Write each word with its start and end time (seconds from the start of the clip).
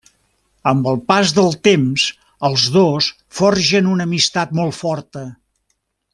Amb 0.69 0.87
el 0.91 0.95
pas 1.11 1.33
del 1.39 1.53
temps 1.67 2.05
els 2.49 2.63
dos 2.77 3.11
forgen 3.41 3.93
una 3.93 4.09
amistat 4.11 4.57
molt 4.63 4.79
forta. 4.81 5.25